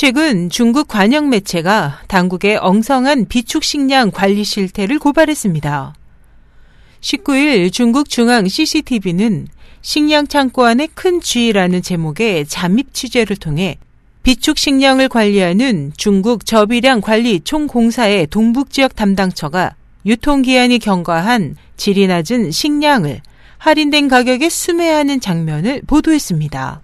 최근 0.00 0.48
중국 0.48 0.86
관영 0.86 1.28
매체가 1.28 2.02
당국의 2.06 2.58
엉성한 2.58 3.26
비축 3.26 3.64
식량 3.64 4.12
관리 4.12 4.44
실태를 4.44 5.00
고발했습니다. 5.00 5.92
19일 7.00 7.72
중국 7.72 8.08
중앙 8.08 8.46
CCTV는 8.46 9.48
식량 9.82 10.28
창고 10.28 10.66
안의 10.66 10.90
큰 10.94 11.20
쥐라는 11.20 11.82
제목의 11.82 12.46
잠입 12.46 12.94
취재를 12.94 13.34
통해 13.34 13.76
비축 14.22 14.58
식량을 14.58 15.08
관리하는 15.08 15.92
중국 15.96 16.46
저비량 16.46 17.00
관리 17.00 17.40
총공사의 17.40 18.28
동북 18.28 18.70
지역 18.70 18.94
담당처가 18.94 19.74
유통기한이 20.06 20.78
경과한 20.78 21.56
질이 21.76 22.06
낮은 22.06 22.52
식량을 22.52 23.20
할인된 23.58 24.06
가격에 24.06 24.48
수매하는 24.48 25.18
장면을 25.18 25.82
보도했습니다. 25.88 26.82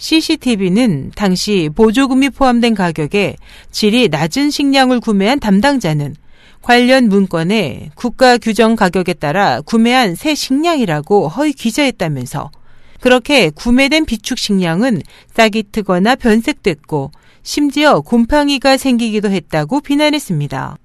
CCTV는 0.00 1.12
당시 1.14 1.68
보조금이 1.74 2.30
포함된 2.30 2.74
가격에 2.74 3.36
질이 3.70 4.08
낮은 4.08 4.50
식량을 4.50 4.98
구매한 4.98 5.38
담당자는 5.38 6.16
관련 6.62 7.08
문건에 7.08 7.90
국가 7.94 8.38
규정 8.38 8.76
가격에 8.76 9.12
따라 9.14 9.60
구매한 9.60 10.14
새 10.14 10.34
식량이라고 10.34 11.28
허위 11.28 11.52
기재했다면서 11.52 12.50
그렇게 13.00 13.50
구매된 13.50 14.06
비축 14.06 14.38
식량은 14.38 15.02
싹이 15.34 15.64
트거나 15.70 16.16
변색됐고 16.16 17.12
심지어 17.42 18.00
곰팡이가 18.00 18.78
생기기도 18.78 19.30
했다고 19.30 19.80
비난했습니다. 19.80 20.76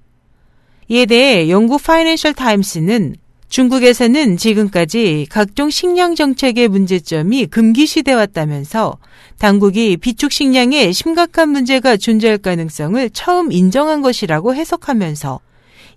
이에 0.88 1.06
대해 1.06 1.48
영국 1.48 1.82
파이낸셜 1.82 2.34
타임스는 2.34 3.16
중국에서는 3.48 4.36
지금까지 4.36 5.26
각종 5.30 5.70
식량 5.70 6.14
정책의 6.14 6.68
문제점이 6.68 7.46
금기시돼 7.46 8.12
왔다면서 8.12 8.98
당국이 9.38 9.96
비축 9.96 10.32
식량에 10.32 10.92
심각한 10.92 11.50
문제가 11.50 11.96
존재할 11.96 12.38
가능성을 12.38 13.10
처음 13.10 13.52
인정한 13.52 14.02
것이라고 14.02 14.54
해석하면서 14.54 15.40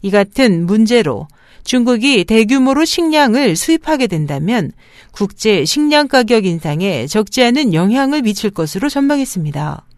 이 0.03 0.11
같은 0.11 0.65
문제로 0.65 1.27
중국이 1.63 2.23
대규모로 2.23 2.85
식량을 2.85 3.55
수입하게 3.55 4.07
된다면 4.07 4.71
국제 5.11 5.65
식량 5.65 6.07
가격 6.07 6.45
인상에 6.45 7.07
적지 7.07 7.43
않은 7.43 7.73
영향을 7.73 8.21
미칠 8.21 8.49
것으로 8.49 8.89
전망했습니다. 8.89 9.88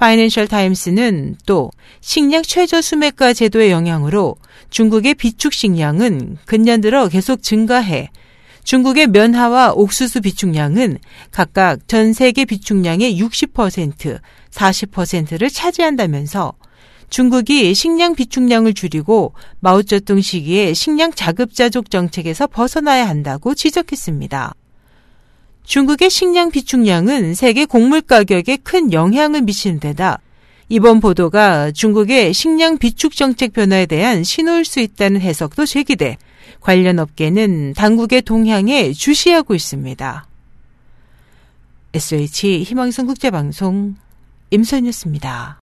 파이낸셜 0.00 0.48
타임스는 0.48 1.36
또 1.44 1.70
식량 2.00 2.42
최저 2.42 2.80
수매가 2.80 3.34
제도의 3.34 3.70
영향으로 3.70 4.36
중국의 4.70 5.14
비축 5.14 5.52
식량은 5.52 6.38
근년 6.46 6.80
들어 6.80 7.06
계속 7.08 7.42
증가해 7.42 8.08
중국의 8.64 9.08
면화와 9.08 9.74
옥수수 9.74 10.22
비축량은 10.22 10.98
각각 11.30 11.86
전 11.86 12.14
세계 12.14 12.46
비축량의 12.46 13.20
60%, 13.20 14.20
40%를 14.50 15.50
차지한다면서 15.50 16.54
중국이 17.10 17.74
식량 17.74 18.14
비축량을 18.14 18.72
줄이고 18.72 19.34
마오쩌둥 19.58 20.22
시기에 20.22 20.72
식량 20.72 21.12
자급자족 21.12 21.90
정책에서 21.90 22.46
벗어나야 22.46 23.06
한다고 23.06 23.54
지적했습니다. 23.54 24.54
중국의 25.70 26.10
식량 26.10 26.50
비축량은 26.50 27.34
세계 27.34 27.64
곡물 27.64 28.00
가격에 28.00 28.56
큰 28.56 28.92
영향을 28.92 29.42
미치는 29.42 29.78
데다 29.78 30.18
이번 30.68 30.98
보도가 30.98 31.70
중국의 31.70 32.34
식량 32.34 32.76
비축 32.76 33.14
정책 33.14 33.52
변화에 33.52 33.86
대한 33.86 34.24
신호일 34.24 34.64
수 34.64 34.80
있다는 34.80 35.20
해석도 35.20 35.66
제기돼 35.66 36.16
관련 36.58 36.98
업계는 36.98 37.74
당국의 37.74 38.22
동향에 38.22 38.92
주시하고 38.92 39.54
있습니다. 39.54 40.26
SH 41.94 42.64
희망성 42.64 43.06
국제방송 43.06 43.94
임선이었습니다. 44.50 45.60